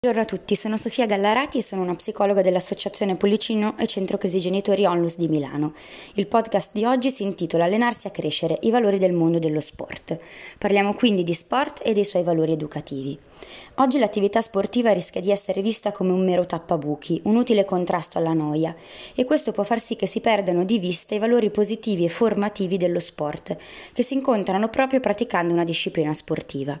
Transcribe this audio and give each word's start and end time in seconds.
Buongiorno 0.00 0.30
a 0.30 0.38
tutti, 0.38 0.54
sono 0.54 0.76
Sofia 0.76 1.06
Gallarati 1.06 1.58
e 1.58 1.62
sono 1.62 1.82
una 1.82 1.96
psicologa 1.96 2.40
dell'Associazione 2.40 3.16
Pollicino 3.16 3.76
e 3.76 3.88
Centro 3.88 4.16
Crisi 4.16 4.38
Genitori 4.38 4.84
Onlus 4.84 5.16
di 5.16 5.26
Milano. 5.26 5.74
Il 6.14 6.28
podcast 6.28 6.70
di 6.72 6.84
oggi 6.84 7.10
si 7.10 7.24
intitola 7.24 7.64
Allenarsi 7.64 8.06
a 8.06 8.10
crescere, 8.10 8.58
i 8.60 8.70
valori 8.70 8.98
del 8.98 9.12
mondo 9.12 9.40
dello 9.40 9.60
sport. 9.60 10.16
Parliamo 10.56 10.94
quindi 10.94 11.24
di 11.24 11.34
sport 11.34 11.80
e 11.84 11.94
dei 11.94 12.04
suoi 12.04 12.22
valori 12.22 12.52
educativi. 12.52 13.18
Oggi 13.78 13.98
l'attività 13.98 14.40
sportiva 14.40 14.92
rischia 14.92 15.20
di 15.20 15.32
essere 15.32 15.62
vista 15.62 15.90
come 15.90 16.12
un 16.12 16.24
mero 16.24 16.46
tappabuchi, 16.46 17.22
un 17.24 17.34
utile 17.34 17.64
contrasto 17.64 18.18
alla 18.18 18.34
noia 18.34 18.72
e 19.16 19.24
questo 19.24 19.50
può 19.50 19.64
far 19.64 19.80
sì 19.80 19.96
che 19.96 20.06
si 20.06 20.20
perdano 20.20 20.64
di 20.64 20.78
vista 20.78 21.16
i 21.16 21.18
valori 21.18 21.50
positivi 21.50 22.04
e 22.04 22.08
formativi 22.08 22.76
dello 22.76 23.00
sport, 23.00 23.56
che 23.92 24.04
si 24.04 24.14
incontrano 24.14 24.68
proprio 24.68 25.00
praticando 25.00 25.52
una 25.52 25.64
disciplina 25.64 26.14
sportiva. 26.14 26.80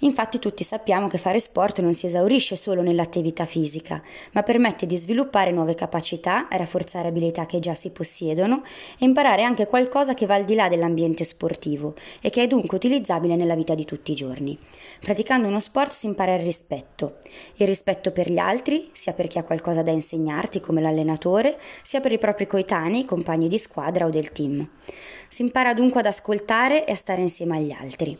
Infatti 0.00 0.38
tutti 0.38 0.62
sappiamo 0.62 1.08
che 1.08 1.18
fare 1.18 1.38
sport 1.38 1.80
non 1.80 1.94
si 1.94 2.06
esaurisce 2.06 2.56
solo 2.56 2.82
nell'attività 2.82 3.44
fisica, 3.46 4.02
ma 4.32 4.42
permette 4.42 4.86
di 4.86 4.96
sviluppare 4.96 5.50
nuove 5.50 5.74
capacità, 5.74 6.46
rafforzare 6.50 7.08
abilità 7.08 7.46
che 7.46 7.60
già 7.60 7.74
si 7.74 7.90
possiedono 7.90 8.62
e 8.98 9.04
imparare 9.04 9.42
anche 9.42 9.66
qualcosa 9.66 10.14
che 10.14 10.26
va 10.26 10.34
al 10.34 10.44
di 10.44 10.54
là 10.54 10.68
dell'ambiente 10.68 11.24
sportivo 11.24 11.94
e 12.20 12.30
che 12.30 12.42
è 12.42 12.46
dunque 12.46 12.76
utilizzabile 12.76 13.36
nella 13.36 13.54
vita 13.54 13.74
di 13.74 13.84
tutti 13.84 14.12
i 14.12 14.14
giorni. 14.14 14.58
Praticando 15.00 15.48
uno 15.48 15.60
sport 15.60 15.92
si 15.92 16.06
impara 16.06 16.34
il 16.34 16.42
rispetto, 16.42 17.16
il 17.56 17.66
rispetto 17.66 18.10
per 18.10 18.30
gli 18.30 18.38
altri, 18.38 18.90
sia 18.92 19.12
per 19.12 19.26
chi 19.26 19.38
ha 19.38 19.44
qualcosa 19.44 19.82
da 19.82 19.90
insegnarti 19.90 20.60
come 20.60 20.80
l'allenatore, 20.80 21.58
sia 21.82 22.00
per 22.00 22.12
i 22.12 22.18
propri 22.18 22.46
coetanei, 22.46 23.04
compagni 23.04 23.48
di 23.48 23.58
squadra 23.58 24.06
o 24.06 24.10
del 24.10 24.32
team. 24.32 24.68
Si 25.28 25.42
impara 25.42 25.74
dunque 25.74 26.00
ad 26.00 26.06
ascoltare 26.06 26.86
e 26.86 26.92
a 26.92 26.96
stare 26.96 27.20
insieme 27.20 27.56
agli 27.56 27.72
altri. 27.72 28.16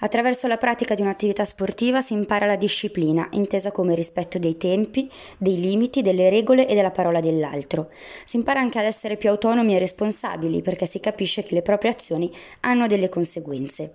Attraverso 0.00 0.46
la 0.46 0.58
pratica 0.58 0.94
di 0.94 1.02
un'attività 1.02 1.44
sportiva 1.44 2.00
si 2.00 2.12
impara 2.12 2.46
la 2.46 2.54
disciplina, 2.54 3.28
intesa 3.32 3.72
come 3.72 3.96
rispetto 3.96 4.38
dei 4.38 4.56
tempi, 4.56 5.10
dei 5.38 5.58
limiti, 5.58 6.02
delle 6.02 6.30
regole 6.30 6.68
e 6.68 6.74
della 6.76 6.92
parola 6.92 7.18
dell'altro. 7.18 7.90
Si 8.24 8.36
impara 8.36 8.60
anche 8.60 8.78
ad 8.78 8.84
essere 8.84 9.16
più 9.16 9.28
autonomi 9.28 9.74
e 9.74 9.80
responsabili 9.80 10.62
perché 10.62 10.86
si 10.86 11.00
capisce 11.00 11.42
che 11.42 11.54
le 11.54 11.62
proprie 11.62 11.90
azioni 11.90 12.30
hanno 12.60 12.86
delle 12.86 13.08
conseguenze. 13.08 13.94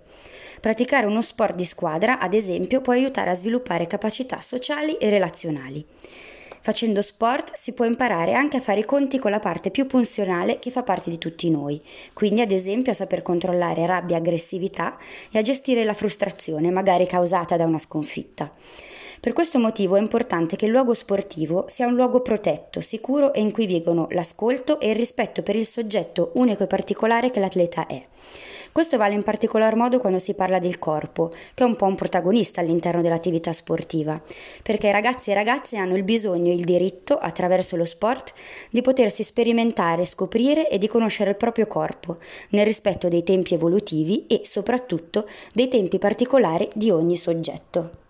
Praticare 0.60 1.06
uno 1.06 1.22
sport 1.22 1.54
di 1.54 1.64
squadra, 1.64 2.18
ad 2.18 2.34
esempio, 2.34 2.82
può 2.82 2.92
aiutare 2.92 3.30
a 3.30 3.34
sviluppare 3.34 3.86
capacità 3.86 4.40
sociali 4.40 4.96
e 4.96 5.08
relazionali. 5.08 5.86
Facendo 6.64 7.02
sport 7.02 7.52
si 7.52 7.74
può 7.74 7.84
imparare 7.84 8.32
anche 8.32 8.56
a 8.56 8.60
fare 8.60 8.80
i 8.80 8.86
conti 8.86 9.18
con 9.18 9.30
la 9.30 9.38
parte 9.38 9.70
più 9.70 9.84
funzionale 9.86 10.58
che 10.58 10.70
fa 10.70 10.82
parte 10.82 11.10
di 11.10 11.18
tutti 11.18 11.50
noi, 11.50 11.78
quindi 12.14 12.40
ad 12.40 12.50
esempio 12.50 12.90
a 12.90 12.94
saper 12.94 13.20
controllare 13.20 13.84
rabbia 13.84 14.16
e 14.16 14.20
aggressività 14.20 14.96
e 15.30 15.38
a 15.38 15.42
gestire 15.42 15.84
la 15.84 15.92
frustrazione, 15.92 16.70
magari 16.70 17.06
causata 17.06 17.58
da 17.58 17.66
una 17.66 17.78
sconfitta. 17.78 18.50
Per 19.20 19.34
questo 19.34 19.58
motivo 19.58 19.96
è 19.96 20.00
importante 20.00 20.56
che 20.56 20.64
il 20.64 20.70
luogo 20.70 20.94
sportivo 20.94 21.66
sia 21.68 21.86
un 21.86 21.96
luogo 21.96 22.22
protetto, 22.22 22.80
sicuro 22.80 23.34
e 23.34 23.40
in 23.40 23.52
cui 23.52 23.66
vigono 23.66 24.06
l'ascolto 24.12 24.80
e 24.80 24.88
il 24.88 24.96
rispetto 24.96 25.42
per 25.42 25.56
il 25.56 25.66
soggetto 25.66 26.30
unico 26.36 26.62
e 26.62 26.66
particolare 26.66 27.30
che 27.30 27.40
l'atleta 27.40 27.86
è. 27.86 28.02
Questo 28.74 28.96
vale 28.96 29.14
in 29.14 29.22
particolar 29.22 29.76
modo 29.76 30.00
quando 30.00 30.18
si 30.18 30.34
parla 30.34 30.58
del 30.58 30.80
corpo, 30.80 31.30
che 31.54 31.62
è 31.62 31.64
un 31.64 31.76
po' 31.76 31.84
un 31.84 31.94
protagonista 31.94 32.60
all'interno 32.60 33.02
dell'attività 33.02 33.52
sportiva, 33.52 34.20
perché 34.64 34.88
i 34.88 34.90
ragazzi 34.90 35.30
e 35.30 35.34
ragazze 35.34 35.76
hanno 35.76 35.94
il 35.94 36.02
bisogno 36.02 36.50
e 36.50 36.56
il 36.56 36.64
diritto, 36.64 37.16
attraverso 37.16 37.76
lo 37.76 37.84
sport, 37.84 38.32
di 38.70 38.82
potersi 38.82 39.22
sperimentare, 39.22 40.04
scoprire 40.04 40.68
e 40.68 40.78
di 40.78 40.88
conoscere 40.88 41.30
il 41.30 41.36
proprio 41.36 41.68
corpo, 41.68 42.18
nel 42.48 42.66
rispetto 42.66 43.06
dei 43.06 43.22
tempi 43.22 43.54
evolutivi 43.54 44.26
e 44.26 44.40
soprattutto 44.42 45.24
dei 45.52 45.68
tempi 45.68 45.98
particolari 45.98 46.68
di 46.74 46.90
ogni 46.90 47.14
soggetto. 47.14 48.03